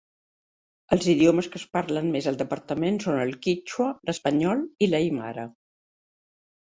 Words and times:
Els 0.95 1.09
idiomes 1.13 1.49
que 1.55 1.59
es 1.59 1.65
parlen 1.77 2.09
més 2.15 2.29
al 2.31 2.39
departament 2.39 2.97
son 3.05 3.19
el 3.29 3.35
quítxua, 3.47 3.91
l'espanyol 4.11 4.65
i 4.87 4.93
l'aimara. 4.93 5.45